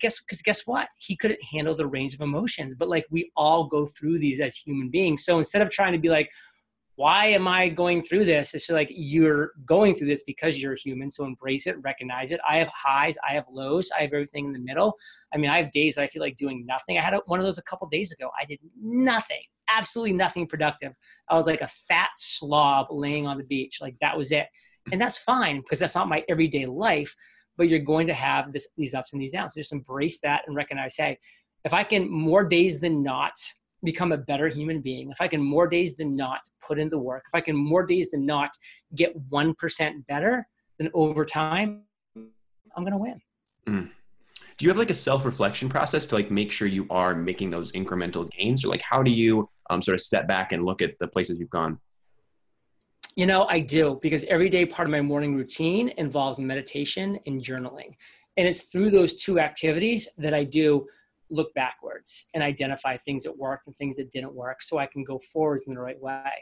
guess 0.00 0.20
because 0.20 0.42
guess 0.42 0.66
what? 0.66 0.88
He 0.98 1.16
couldn't 1.16 1.42
handle 1.42 1.74
the 1.74 1.86
range 1.86 2.14
of 2.14 2.20
emotions. 2.20 2.74
But 2.74 2.88
like 2.88 3.06
we 3.10 3.30
all 3.36 3.66
go 3.66 3.86
through 3.86 4.18
these 4.18 4.40
as 4.40 4.56
human 4.56 4.90
beings. 4.90 5.24
So 5.24 5.38
instead 5.38 5.62
of 5.62 5.70
trying 5.70 5.92
to 5.92 5.98
be 5.98 6.08
like, 6.08 6.30
why 6.96 7.26
am 7.26 7.48
I 7.48 7.68
going 7.68 8.02
through 8.02 8.24
this? 8.24 8.54
It's 8.54 8.70
like 8.70 8.88
you're 8.90 9.52
going 9.66 9.94
through 9.94 10.06
this 10.06 10.22
because 10.22 10.62
you're 10.62 10.76
human. 10.76 11.10
So 11.10 11.24
embrace 11.24 11.66
it, 11.66 11.76
recognize 11.82 12.30
it. 12.30 12.40
I 12.48 12.58
have 12.58 12.68
highs, 12.68 13.16
I 13.28 13.34
have 13.34 13.46
lows, 13.50 13.90
I 13.96 14.02
have 14.02 14.12
everything 14.12 14.46
in 14.46 14.52
the 14.52 14.60
middle. 14.60 14.96
I 15.32 15.38
mean, 15.38 15.50
I 15.50 15.60
have 15.60 15.72
days 15.72 15.96
that 15.96 16.02
I 16.02 16.06
feel 16.06 16.22
like 16.22 16.36
doing 16.36 16.64
nothing. 16.66 16.96
I 16.96 17.02
had 17.02 17.18
one 17.26 17.40
of 17.40 17.44
those 17.44 17.58
a 17.58 17.62
couple 17.62 17.88
days 17.88 18.12
ago. 18.12 18.30
I 18.40 18.44
did 18.44 18.60
nothing, 18.80 19.42
absolutely 19.68 20.12
nothing 20.12 20.46
productive. 20.46 20.92
I 21.28 21.34
was 21.34 21.46
like 21.46 21.62
a 21.62 21.68
fat 21.68 22.10
slob 22.16 22.86
laying 22.90 23.26
on 23.26 23.38
the 23.38 23.44
beach. 23.44 23.78
Like 23.80 23.96
that 24.00 24.16
was 24.16 24.30
it. 24.30 24.46
And 24.92 25.00
that's 25.00 25.18
fine 25.18 25.60
because 25.60 25.80
that's 25.80 25.94
not 25.94 26.08
my 26.08 26.24
everyday 26.28 26.66
life 26.66 27.16
but 27.56 27.68
you're 27.68 27.78
going 27.78 28.06
to 28.06 28.14
have 28.14 28.52
this, 28.52 28.68
these 28.76 28.94
ups 28.94 29.12
and 29.12 29.22
these 29.22 29.32
downs. 29.32 29.54
So 29.54 29.60
just 29.60 29.72
embrace 29.72 30.20
that 30.20 30.42
and 30.46 30.56
recognize, 30.56 30.96
hey, 30.96 31.18
if 31.64 31.72
I 31.72 31.84
can 31.84 32.10
more 32.10 32.44
days 32.44 32.80
than 32.80 33.02
not 33.02 33.32
become 33.82 34.12
a 34.12 34.16
better 34.16 34.48
human 34.48 34.80
being, 34.80 35.10
if 35.10 35.20
I 35.20 35.28
can 35.28 35.40
more 35.40 35.66
days 35.66 35.96
than 35.96 36.16
not 36.16 36.40
put 36.66 36.78
in 36.78 36.88
the 36.88 36.98
work, 36.98 37.24
if 37.26 37.34
I 37.34 37.40
can 37.40 37.56
more 37.56 37.84
days 37.84 38.10
than 38.10 38.26
not 38.26 38.50
get 38.94 39.14
1% 39.30 40.06
better, 40.06 40.46
then 40.78 40.90
over 40.94 41.24
time, 41.24 41.82
I'm 42.16 42.82
going 42.82 42.92
to 42.92 42.98
win. 42.98 43.20
Mm. 43.68 43.90
Do 44.56 44.64
you 44.64 44.68
have 44.68 44.78
like 44.78 44.90
a 44.90 44.94
self-reflection 44.94 45.68
process 45.68 46.06
to 46.06 46.14
like 46.14 46.30
make 46.30 46.52
sure 46.52 46.68
you 46.68 46.86
are 46.90 47.14
making 47.14 47.50
those 47.50 47.72
incremental 47.72 48.30
gains 48.30 48.64
or 48.64 48.68
like 48.68 48.82
how 48.88 49.02
do 49.02 49.10
you 49.10 49.48
um, 49.70 49.82
sort 49.82 49.94
of 49.94 50.00
step 50.00 50.28
back 50.28 50.52
and 50.52 50.64
look 50.64 50.80
at 50.80 50.98
the 51.00 51.08
places 51.08 51.38
you've 51.38 51.50
gone? 51.50 51.78
You 53.16 53.26
know, 53.26 53.44
I 53.44 53.60
do 53.60 54.00
because 54.02 54.24
every 54.24 54.48
day 54.48 54.66
part 54.66 54.88
of 54.88 54.92
my 54.92 55.00
morning 55.00 55.36
routine 55.36 55.92
involves 55.98 56.40
meditation 56.40 57.18
and 57.26 57.40
journaling. 57.40 57.94
And 58.36 58.48
it's 58.48 58.62
through 58.62 58.90
those 58.90 59.14
two 59.14 59.38
activities 59.38 60.08
that 60.18 60.34
I 60.34 60.42
do 60.42 60.84
look 61.30 61.54
backwards 61.54 62.26
and 62.34 62.42
identify 62.42 62.96
things 62.96 63.22
that 63.22 63.36
worked 63.36 63.68
and 63.68 63.76
things 63.76 63.96
that 63.96 64.10
didn't 64.10 64.34
work 64.34 64.62
so 64.62 64.78
I 64.78 64.86
can 64.86 65.04
go 65.04 65.20
forward 65.32 65.60
in 65.66 65.74
the 65.74 65.80
right 65.80 66.00
way. 66.00 66.32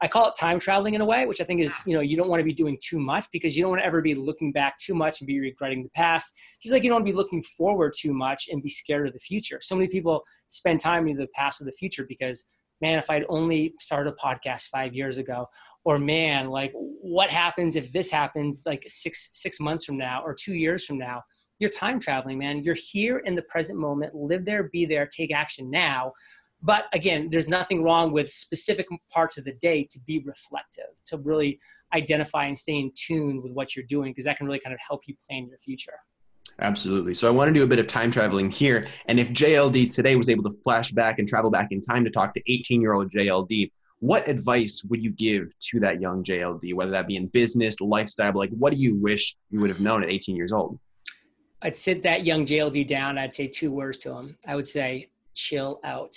I 0.00 0.06
call 0.06 0.28
it 0.28 0.34
time 0.38 0.60
traveling 0.60 0.94
in 0.94 1.00
a 1.00 1.04
way, 1.04 1.26
which 1.26 1.40
I 1.40 1.44
think 1.44 1.62
is, 1.62 1.76
you 1.84 1.94
know, 1.94 2.00
you 2.00 2.16
don't 2.16 2.28
want 2.28 2.40
to 2.40 2.44
be 2.44 2.54
doing 2.54 2.78
too 2.80 3.00
much 3.00 3.26
because 3.32 3.56
you 3.56 3.62
don't 3.62 3.70
want 3.70 3.82
to 3.82 3.86
ever 3.86 4.00
be 4.00 4.14
looking 4.14 4.52
back 4.52 4.76
too 4.78 4.94
much 4.94 5.20
and 5.20 5.26
be 5.26 5.40
regretting 5.40 5.82
the 5.82 5.90
past. 5.90 6.32
Just 6.62 6.72
like 6.72 6.84
you 6.84 6.90
don't 6.90 6.96
want 6.96 7.06
to 7.06 7.12
be 7.12 7.16
looking 7.16 7.42
forward 7.42 7.92
too 7.98 8.14
much 8.14 8.48
and 8.50 8.62
be 8.62 8.68
scared 8.68 9.08
of 9.08 9.12
the 9.12 9.18
future. 9.18 9.58
So 9.60 9.74
many 9.74 9.88
people 9.88 10.22
spend 10.46 10.78
time 10.78 11.08
in 11.08 11.16
the 11.16 11.26
past 11.34 11.60
or 11.60 11.64
the 11.64 11.72
future 11.72 12.06
because 12.08 12.44
man, 12.80 12.98
if 12.98 13.10
I'd 13.10 13.24
only 13.28 13.74
started 13.78 14.12
a 14.12 14.16
podcast 14.16 14.68
five 14.68 14.94
years 14.94 15.18
ago, 15.18 15.46
or 15.84 15.98
man 15.98 16.48
like 16.48 16.72
what 16.74 17.30
happens 17.30 17.76
if 17.76 17.92
this 17.92 18.10
happens 18.10 18.62
like 18.66 18.84
six 18.88 19.30
six 19.32 19.58
months 19.60 19.84
from 19.84 19.96
now 19.96 20.22
or 20.22 20.34
two 20.34 20.54
years 20.54 20.84
from 20.84 20.98
now 20.98 21.22
you're 21.58 21.70
time 21.70 21.98
traveling 21.98 22.38
man 22.38 22.62
you're 22.62 22.76
here 22.76 23.18
in 23.18 23.34
the 23.34 23.42
present 23.42 23.78
moment 23.78 24.14
live 24.14 24.44
there 24.44 24.64
be 24.64 24.84
there 24.84 25.06
take 25.06 25.32
action 25.32 25.70
now 25.70 26.12
but 26.62 26.84
again 26.92 27.28
there's 27.30 27.48
nothing 27.48 27.82
wrong 27.82 28.12
with 28.12 28.30
specific 28.30 28.86
parts 29.12 29.38
of 29.38 29.44
the 29.44 29.54
day 29.60 29.86
to 29.90 29.98
be 30.00 30.22
reflective 30.26 30.90
to 31.04 31.16
really 31.18 31.58
identify 31.94 32.44
and 32.44 32.56
stay 32.56 32.78
in 32.78 32.90
tune 32.94 33.42
with 33.42 33.52
what 33.52 33.74
you're 33.74 33.86
doing 33.86 34.12
because 34.12 34.24
that 34.24 34.36
can 34.36 34.46
really 34.46 34.60
kind 34.60 34.74
of 34.74 34.80
help 34.86 35.02
you 35.06 35.14
plan 35.26 35.46
your 35.48 35.58
future 35.58 35.98
Absolutely. 36.58 37.14
So 37.14 37.26
I 37.26 37.30
want 37.30 37.48
to 37.48 37.54
do 37.54 37.62
a 37.62 37.66
bit 37.66 37.78
of 37.78 37.86
time 37.86 38.10
traveling 38.10 38.50
here. 38.50 38.88
And 39.06 39.18
if 39.18 39.30
JLD 39.30 39.94
today 39.94 40.16
was 40.16 40.28
able 40.28 40.42
to 40.44 40.56
flash 40.62 40.90
back 40.90 41.18
and 41.18 41.26
travel 41.26 41.50
back 41.50 41.68
in 41.70 41.80
time 41.80 42.04
to 42.04 42.10
talk 42.10 42.34
to 42.34 42.42
18 42.46 42.82
year 42.82 42.92
old 42.92 43.10
JLD, 43.10 43.70
what 44.00 44.26
advice 44.26 44.82
would 44.88 45.02
you 45.02 45.10
give 45.10 45.52
to 45.60 45.80
that 45.80 46.00
young 46.00 46.24
JLD, 46.24 46.74
whether 46.74 46.90
that 46.90 47.06
be 47.06 47.16
in 47.16 47.26
business, 47.28 47.80
lifestyle? 47.80 48.32
Like, 48.34 48.50
what 48.50 48.72
do 48.72 48.78
you 48.78 48.96
wish 48.96 49.36
you 49.50 49.60
would 49.60 49.70
have 49.70 49.80
known 49.80 50.02
at 50.02 50.10
18 50.10 50.34
years 50.34 50.52
old? 50.52 50.78
I'd 51.62 51.76
sit 51.76 52.02
that 52.04 52.24
young 52.24 52.46
JLD 52.46 52.86
down. 52.88 53.18
I'd 53.18 53.32
say 53.32 53.46
two 53.46 53.70
words 53.70 53.98
to 53.98 54.12
him. 54.12 54.36
I 54.46 54.56
would 54.56 54.66
say, 54.66 55.10
chill 55.34 55.80
out. 55.84 56.16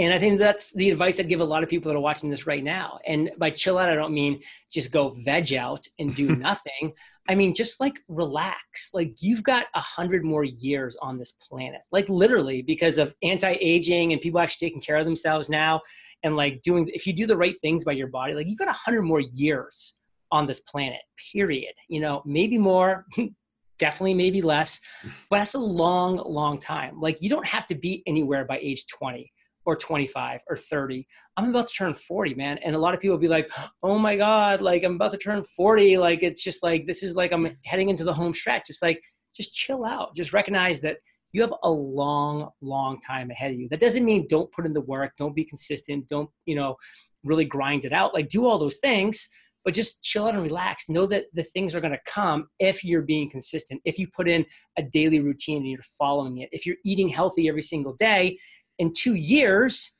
And 0.00 0.14
I 0.14 0.18
think 0.18 0.38
that's 0.38 0.72
the 0.72 0.90
advice 0.90 1.20
I'd 1.20 1.28
give 1.28 1.40
a 1.40 1.44
lot 1.44 1.62
of 1.62 1.68
people 1.68 1.90
that 1.90 1.96
are 1.96 2.00
watching 2.00 2.30
this 2.30 2.46
right 2.46 2.64
now. 2.64 2.98
And 3.06 3.30
by 3.36 3.50
chill 3.50 3.76
out, 3.76 3.90
I 3.90 3.94
don't 3.94 4.14
mean 4.14 4.40
just 4.72 4.92
go 4.92 5.10
veg 5.10 5.52
out 5.52 5.86
and 5.98 6.14
do 6.14 6.34
nothing. 6.36 6.94
I 7.28 7.34
mean, 7.34 7.52
just 7.52 7.80
like 7.80 8.00
relax. 8.08 8.94
Like 8.94 9.20
you've 9.20 9.42
got 9.42 9.66
a 9.74 9.80
hundred 9.80 10.24
more 10.24 10.42
years 10.42 10.96
on 11.02 11.16
this 11.16 11.32
planet, 11.32 11.82
like 11.92 12.08
literally 12.08 12.62
because 12.62 12.96
of 12.96 13.14
anti-aging 13.22 14.14
and 14.14 14.22
people 14.22 14.40
actually 14.40 14.68
taking 14.68 14.80
care 14.80 14.96
of 14.96 15.04
themselves 15.04 15.50
now. 15.50 15.82
And 16.22 16.34
like 16.34 16.62
doing, 16.62 16.88
if 16.94 17.06
you 17.06 17.12
do 17.12 17.26
the 17.26 17.36
right 17.36 17.60
things 17.60 17.84
by 17.84 17.92
your 17.92 18.08
body, 18.08 18.32
like 18.32 18.48
you've 18.48 18.58
got 18.58 18.68
a 18.68 18.72
hundred 18.72 19.02
more 19.02 19.20
years 19.20 19.96
on 20.32 20.46
this 20.46 20.60
planet, 20.60 21.00
period. 21.30 21.74
You 21.88 22.00
know, 22.00 22.22
maybe 22.24 22.56
more, 22.56 23.04
definitely 23.78 24.14
maybe 24.14 24.40
less, 24.40 24.80
but 25.28 25.40
that's 25.40 25.54
a 25.54 25.58
long, 25.58 26.16
long 26.16 26.58
time. 26.58 26.98
Like 27.02 27.20
you 27.20 27.28
don't 27.28 27.46
have 27.46 27.66
to 27.66 27.74
be 27.74 28.02
anywhere 28.06 28.46
by 28.46 28.58
age 28.60 28.86
20 28.86 29.30
or 29.70 29.76
25 29.76 30.40
or 30.48 30.56
30. 30.56 31.06
I'm 31.36 31.50
about 31.50 31.68
to 31.68 31.74
turn 31.74 31.94
40, 31.94 32.34
man. 32.34 32.58
And 32.58 32.74
a 32.74 32.78
lot 32.78 32.94
of 32.94 33.00
people 33.00 33.16
will 33.16 33.22
be 33.22 33.28
like, 33.28 33.50
oh 33.82 33.98
my 33.98 34.16
God, 34.16 34.60
like 34.60 34.82
I'm 34.82 34.96
about 34.96 35.12
to 35.12 35.18
turn 35.18 35.42
40. 35.42 35.96
Like 35.98 36.22
it's 36.22 36.42
just 36.42 36.62
like, 36.62 36.86
this 36.86 37.02
is 37.02 37.14
like 37.14 37.32
I'm 37.32 37.56
heading 37.64 37.88
into 37.88 38.04
the 38.04 38.12
home 38.12 38.34
stretch. 38.34 38.68
It's 38.68 38.82
like, 38.82 39.00
just 39.34 39.54
chill 39.54 39.84
out. 39.84 40.14
Just 40.14 40.32
recognize 40.32 40.80
that 40.80 40.96
you 41.32 41.40
have 41.40 41.54
a 41.62 41.70
long, 41.70 42.50
long 42.60 43.00
time 43.00 43.30
ahead 43.30 43.52
of 43.52 43.56
you. 43.56 43.68
That 43.68 43.80
doesn't 43.80 44.04
mean 44.04 44.26
don't 44.28 44.50
put 44.50 44.66
in 44.66 44.72
the 44.72 44.80
work, 44.80 45.12
don't 45.16 45.34
be 45.34 45.44
consistent, 45.44 46.08
don't, 46.08 46.28
you 46.46 46.56
know, 46.56 46.74
really 47.22 47.44
grind 47.44 47.84
it 47.84 47.92
out. 47.92 48.14
Like 48.14 48.28
do 48.28 48.46
all 48.46 48.58
those 48.58 48.78
things, 48.78 49.28
but 49.64 49.74
just 49.74 50.02
chill 50.02 50.26
out 50.26 50.34
and 50.34 50.42
relax. 50.42 50.88
Know 50.88 51.06
that 51.06 51.26
the 51.34 51.42
things 51.42 51.74
are 51.74 51.80
going 51.80 51.92
to 51.92 52.00
come 52.06 52.48
if 52.58 52.82
you're 52.82 53.02
being 53.02 53.30
consistent. 53.30 53.80
If 53.84 53.98
you 53.98 54.08
put 54.08 54.28
in 54.28 54.44
a 54.78 54.82
daily 54.82 55.20
routine 55.20 55.58
and 55.58 55.70
you're 55.70 55.80
following 55.98 56.38
it. 56.38 56.48
If 56.52 56.66
you're 56.66 56.76
eating 56.84 57.08
healthy 57.08 57.48
every 57.48 57.62
single 57.62 57.94
day, 57.94 58.38
in 58.80 58.92
two 58.92 59.14
years, 59.14 59.92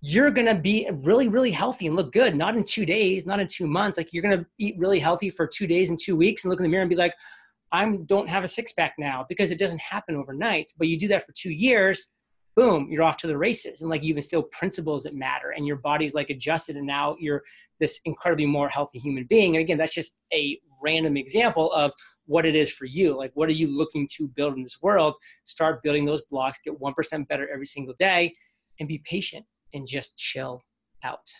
you're 0.00 0.30
going 0.30 0.46
to 0.46 0.54
be 0.54 0.88
really, 1.02 1.26
really 1.26 1.50
healthy 1.50 1.88
and 1.88 1.96
look 1.96 2.12
good. 2.12 2.36
Not 2.36 2.56
in 2.56 2.62
two 2.62 2.86
days, 2.86 3.26
not 3.26 3.40
in 3.40 3.48
two 3.48 3.66
months. 3.66 3.98
Like 3.98 4.12
you're 4.12 4.22
going 4.22 4.38
to 4.38 4.46
eat 4.58 4.76
really 4.78 5.00
healthy 5.00 5.28
for 5.28 5.44
two 5.44 5.66
days 5.66 5.90
and 5.90 5.98
two 5.98 6.14
weeks 6.14 6.44
and 6.44 6.50
look 6.50 6.60
in 6.60 6.62
the 6.62 6.68
mirror 6.68 6.82
and 6.82 6.88
be 6.88 6.94
like, 6.96 7.14
I 7.72 7.98
don't 8.06 8.28
have 8.28 8.44
a 8.44 8.48
six 8.48 8.72
pack 8.72 8.94
now 8.96 9.26
because 9.28 9.50
it 9.50 9.58
doesn't 9.58 9.80
happen 9.80 10.14
overnight. 10.14 10.70
But 10.78 10.86
you 10.86 10.98
do 10.98 11.08
that 11.08 11.26
for 11.26 11.32
two 11.32 11.50
years, 11.50 12.06
boom, 12.58 12.88
you're 12.90 13.04
off 13.04 13.16
to 13.16 13.28
the 13.28 13.38
races. 13.38 13.82
And 13.82 13.88
like 13.88 14.02
you 14.02 14.16
instill 14.16 14.42
principles 14.42 15.04
that 15.04 15.14
matter 15.14 15.50
and 15.56 15.64
your 15.64 15.76
body's 15.76 16.12
like 16.12 16.28
adjusted 16.28 16.76
and 16.76 16.84
now 16.84 17.14
you're 17.20 17.44
this 17.78 18.00
incredibly 18.04 18.46
more 18.46 18.68
healthy 18.68 18.98
human 18.98 19.26
being. 19.30 19.54
And 19.54 19.62
again, 19.62 19.78
that's 19.78 19.94
just 19.94 20.16
a 20.32 20.58
random 20.82 21.16
example 21.16 21.72
of 21.72 21.92
what 22.26 22.44
it 22.44 22.56
is 22.56 22.68
for 22.72 22.84
you. 22.84 23.16
Like, 23.16 23.30
what 23.34 23.48
are 23.48 23.52
you 23.52 23.68
looking 23.68 24.08
to 24.16 24.26
build 24.26 24.56
in 24.56 24.64
this 24.64 24.82
world? 24.82 25.14
Start 25.44 25.84
building 25.84 26.04
those 26.04 26.22
blocks, 26.22 26.58
get 26.64 26.76
1% 26.80 27.28
better 27.28 27.48
every 27.48 27.66
single 27.66 27.94
day, 27.96 28.34
and 28.80 28.88
be 28.88 29.00
patient 29.04 29.46
and 29.72 29.86
just 29.86 30.16
chill 30.16 30.60
out. 31.04 31.30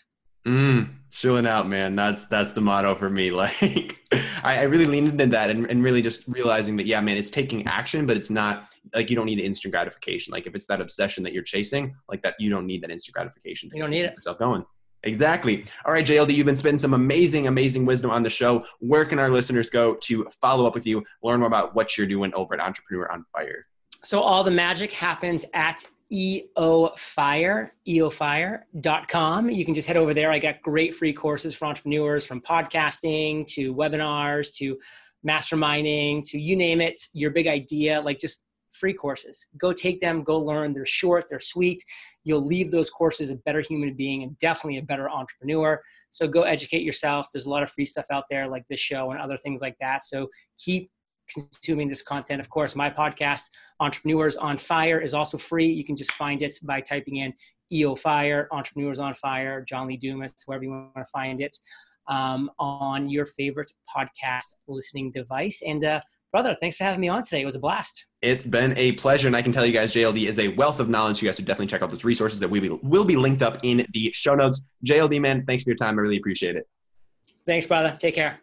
Mm, 0.47 0.89
chilling 1.11 1.45
out, 1.45 1.67
man. 1.67 1.95
That's 1.95 2.25
that's 2.25 2.53
the 2.53 2.61
motto 2.61 2.95
for 2.95 3.09
me. 3.09 3.31
Like, 3.39 3.97
I, 4.43 4.59
I, 4.59 4.61
really 4.63 4.85
leaned 4.85 5.09
into 5.09 5.25
that 5.27 5.49
and, 5.49 5.69
and 5.69 5.83
really 5.83 6.01
just 6.01 6.27
realizing 6.27 6.77
that, 6.77 6.85
yeah, 6.85 6.99
man, 7.01 7.17
it's 7.17 7.29
taking 7.29 7.67
action, 7.67 8.05
but 8.05 8.17
it's 8.17 8.29
not 8.29 8.73
like 8.93 9.09
you 9.09 9.15
don't 9.15 9.25
need 9.25 9.39
instant 9.39 9.73
gratification. 9.73 10.31
Like, 10.31 10.47
if 10.47 10.55
it's 10.55 10.65
that 10.67 10.81
obsession 10.81 11.23
that 11.23 11.33
you're 11.33 11.43
chasing, 11.43 11.95
like 12.09 12.21
that, 12.23 12.35
you 12.39 12.49
don't 12.49 12.65
need 12.65 12.81
that 12.83 12.89
instant 12.91 13.13
gratification. 13.13 13.69
You 13.73 13.81
don't 13.81 13.91
need 13.91 14.05
it. 14.05 14.15
Yourself 14.15 14.39
going. 14.39 14.65
Exactly. 15.03 15.65
All 15.85 15.93
right, 15.93 16.05
JLD, 16.05 16.33
you've 16.33 16.45
been 16.45 16.55
spending 16.55 16.77
some 16.77 16.93
amazing, 16.93 17.47
amazing 17.47 17.85
wisdom 17.85 18.11
on 18.11 18.23
the 18.23 18.29
show. 18.29 18.65
Where 18.79 19.05
can 19.05 19.19
our 19.19 19.29
listeners 19.29 19.69
go 19.69 19.95
to 19.95 20.27
follow 20.41 20.65
up 20.65 20.73
with 20.73 20.85
you, 20.85 21.03
learn 21.23 21.39
more 21.39 21.47
about 21.47 21.75
what 21.75 21.97
you're 21.97 22.07
doing 22.07 22.33
over 22.33 22.53
at 22.53 22.59
Entrepreneur 22.59 23.09
on 23.11 23.25
Fire? 23.31 23.67
So 24.03 24.19
all 24.19 24.43
the 24.43 24.51
magic 24.51 24.91
happens 24.91 25.45
at 25.53 25.85
eofire, 26.11 27.69
eofire.com. 27.87 29.49
You 29.49 29.65
can 29.65 29.73
just 29.73 29.87
head 29.87 29.97
over 29.97 30.13
there. 30.13 30.31
I 30.31 30.39
got 30.39 30.61
great 30.61 30.95
free 30.95 31.13
courses 31.13 31.55
for 31.55 31.65
entrepreneurs 31.65 32.25
from 32.25 32.41
podcasting 32.41 33.45
to 33.47 33.73
webinars 33.73 34.53
to 34.55 34.77
masterminding 35.27 36.27
to 36.29 36.39
you 36.39 36.55
name 36.55 36.81
it, 36.81 36.99
your 37.13 37.31
big 37.31 37.47
idea, 37.47 38.01
like 38.01 38.19
just 38.19 38.43
free 38.71 38.93
courses. 38.93 39.47
Go 39.57 39.73
take 39.73 39.99
them, 39.99 40.23
go 40.23 40.39
learn. 40.39 40.73
They're 40.73 40.85
short, 40.85 41.25
they're 41.29 41.39
sweet. 41.39 41.83
You'll 42.23 42.45
leave 42.45 42.71
those 42.71 42.89
courses 42.89 43.29
a 43.29 43.35
better 43.35 43.61
human 43.61 43.93
being 43.93 44.23
and 44.23 44.37
definitely 44.39 44.77
a 44.79 44.83
better 44.83 45.09
entrepreneur. 45.09 45.81
So 46.11 46.27
go 46.27 46.43
educate 46.43 46.83
yourself. 46.83 47.27
There's 47.31 47.45
a 47.45 47.49
lot 47.49 47.63
of 47.63 47.71
free 47.71 47.85
stuff 47.85 48.05
out 48.11 48.25
there 48.29 48.47
like 48.47 48.63
this 48.69 48.79
show 48.79 49.11
and 49.11 49.19
other 49.19 49.37
things 49.37 49.61
like 49.61 49.75
that. 49.79 50.03
So 50.03 50.27
keep 50.57 50.89
consuming 51.33 51.87
this 51.87 52.01
content. 52.01 52.39
Of 52.39 52.49
course, 52.49 52.75
my 52.75 52.89
podcast, 52.89 53.43
Entrepreneurs 53.79 54.35
on 54.35 54.57
Fire, 54.57 54.99
is 54.99 55.13
also 55.13 55.37
free. 55.37 55.67
You 55.67 55.85
can 55.85 55.95
just 55.95 56.11
find 56.13 56.41
it 56.41 56.57
by 56.63 56.81
typing 56.81 57.17
in 57.17 57.33
EO 57.71 57.95
Fire, 57.95 58.47
Entrepreneurs 58.51 58.99
on 58.99 59.13
Fire, 59.13 59.61
John 59.61 59.87
Lee 59.87 59.97
Dumas, 59.97 60.33
wherever 60.45 60.63
you 60.63 60.71
want 60.71 60.95
to 60.95 61.05
find 61.05 61.41
it 61.41 61.55
um, 62.07 62.49
on 62.59 63.09
your 63.09 63.25
favorite 63.25 63.71
podcast 63.95 64.55
listening 64.67 65.11
device. 65.11 65.61
And 65.65 65.85
uh, 65.85 66.01
brother, 66.31 66.57
thanks 66.59 66.75
for 66.75 66.83
having 66.83 66.99
me 66.99 67.07
on 67.07 67.23
today. 67.23 67.41
It 67.41 67.45
was 67.45 67.55
a 67.55 67.59
blast. 67.59 68.05
It's 68.21 68.43
been 68.43 68.77
a 68.77 68.93
pleasure. 68.93 69.27
And 69.27 69.35
I 69.35 69.41
can 69.41 69.51
tell 69.51 69.65
you 69.65 69.71
guys, 69.71 69.93
JLD 69.93 70.27
is 70.27 70.39
a 70.39 70.49
wealth 70.49 70.79
of 70.79 70.89
knowledge. 70.89 71.21
You 71.21 71.27
guys 71.27 71.37
should 71.37 71.45
definitely 71.45 71.67
check 71.67 71.81
out 71.81 71.89
those 71.89 72.03
resources 72.03 72.39
that 72.39 72.49
we 72.49 72.69
will 72.69 73.05
be 73.05 73.15
linked 73.15 73.41
up 73.41 73.59
in 73.63 73.85
the 73.93 74.11
show 74.13 74.35
notes. 74.35 74.61
JLD, 74.85 75.21
man, 75.21 75.45
thanks 75.45 75.63
for 75.63 75.69
your 75.69 75.77
time. 75.77 75.97
I 75.97 76.01
really 76.01 76.17
appreciate 76.17 76.55
it. 76.55 76.67
Thanks, 77.45 77.65
brother. 77.65 77.95
Take 77.99 78.15
care. 78.15 78.39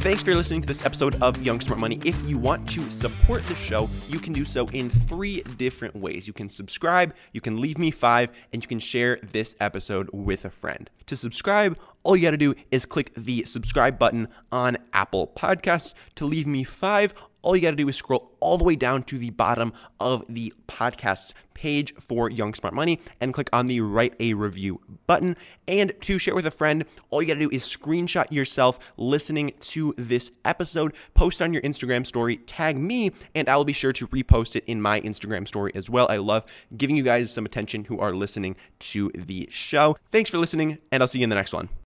Thanks 0.00 0.22
for 0.22 0.34
listening 0.34 0.62
to 0.62 0.66
this 0.66 0.86
episode 0.86 1.20
of 1.22 1.42
Young 1.42 1.60
Smart 1.60 1.78
Money. 1.78 2.00
If 2.06 2.18
you 2.26 2.38
want 2.38 2.66
to 2.70 2.90
support 2.90 3.44
the 3.44 3.54
show, 3.54 3.86
you 4.08 4.18
can 4.18 4.32
do 4.32 4.46
so 4.46 4.66
in 4.68 4.88
three 4.88 5.42
different 5.58 5.94
ways. 5.94 6.26
You 6.26 6.32
can 6.32 6.48
subscribe, 6.48 7.14
you 7.32 7.42
can 7.42 7.60
leave 7.60 7.76
me 7.76 7.90
five, 7.90 8.32
and 8.50 8.62
you 8.62 8.66
can 8.66 8.78
share 8.78 9.18
this 9.30 9.54
episode 9.60 10.08
with 10.10 10.46
a 10.46 10.50
friend. 10.50 10.88
To 11.04 11.18
subscribe, 11.18 11.78
all 12.02 12.16
you 12.16 12.22
got 12.22 12.30
to 12.30 12.38
do 12.38 12.54
is 12.70 12.86
click 12.86 13.12
the 13.14 13.44
subscribe 13.44 13.98
button 13.98 14.28
on 14.50 14.78
Apple 14.94 15.26
Podcasts. 15.36 15.92
To 16.14 16.24
leave 16.24 16.46
me 16.46 16.64
five, 16.64 17.12
all 17.42 17.56
you 17.56 17.62
got 17.62 17.70
to 17.70 17.76
do 17.76 17.88
is 17.88 17.96
scroll 17.96 18.32
all 18.40 18.58
the 18.58 18.64
way 18.64 18.76
down 18.76 19.02
to 19.04 19.18
the 19.18 19.30
bottom 19.30 19.72
of 19.98 20.24
the 20.28 20.52
podcast 20.68 21.32
page 21.54 21.94
for 21.96 22.30
Young 22.30 22.54
Smart 22.54 22.74
Money 22.74 23.00
and 23.20 23.34
click 23.34 23.48
on 23.52 23.66
the 23.66 23.80
write 23.80 24.14
a 24.18 24.34
review 24.34 24.80
button. 25.06 25.36
And 25.68 25.92
to 26.00 26.18
share 26.18 26.34
with 26.34 26.46
a 26.46 26.50
friend, 26.50 26.84
all 27.10 27.22
you 27.22 27.28
got 27.28 27.34
to 27.34 27.40
do 27.40 27.50
is 27.50 27.64
screenshot 27.64 28.30
yourself 28.30 28.78
listening 28.96 29.52
to 29.60 29.94
this 29.96 30.30
episode, 30.44 30.94
post 31.14 31.42
on 31.42 31.52
your 31.52 31.62
Instagram 31.62 32.06
story, 32.06 32.36
tag 32.36 32.76
me, 32.76 33.12
and 33.34 33.48
I 33.48 33.56
will 33.56 33.64
be 33.64 33.72
sure 33.72 33.92
to 33.92 34.06
repost 34.08 34.56
it 34.56 34.64
in 34.66 34.80
my 34.80 35.00
Instagram 35.00 35.46
story 35.46 35.72
as 35.74 35.88
well. 35.88 36.06
I 36.10 36.16
love 36.18 36.44
giving 36.76 36.96
you 36.96 37.02
guys 37.02 37.32
some 37.32 37.46
attention 37.46 37.84
who 37.84 37.98
are 37.98 38.12
listening 38.12 38.56
to 38.80 39.10
the 39.14 39.48
show. 39.50 39.96
Thanks 40.10 40.30
for 40.30 40.38
listening, 40.38 40.78
and 40.92 41.02
I'll 41.02 41.08
see 41.08 41.20
you 41.20 41.24
in 41.24 41.30
the 41.30 41.36
next 41.36 41.52
one. 41.52 41.70